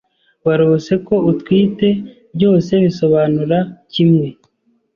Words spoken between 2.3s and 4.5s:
byose bisobanura kimwe.